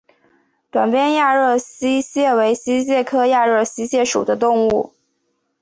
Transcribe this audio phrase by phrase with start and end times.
[0.71, 4.95] 短鞭亚热溪蟹为溪蟹科亚热溪蟹属的动物。